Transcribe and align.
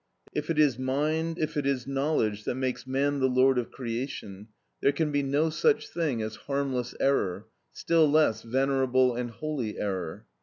If 0.33 0.49
it 0.49 0.57
is 0.57 0.79
mind, 0.79 1.37
if 1.37 1.55
it 1.55 1.67
is 1.67 1.85
knowledge, 1.85 2.45
that 2.45 2.55
makes 2.55 2.87
man 2.87 3.19
the 3.19 3.27
lord 3.27 3.59
of 3.59 3.69
creation, 3.69 4.47
there 4.81 4.91
can 4.91 5.11
be 5.11 5.21
no 5.21 5.51
such 5.51 5.89
thing 5.89 6.23
as 6.23 6.37
harmless 6.47 6.95
error, 6.99 7.45
still 7.71 8.09
less 8.09 8.41
venerable 8.41 9.13
and 9.15 9.29
holy 9.29 9.77
error. 9.79 10.25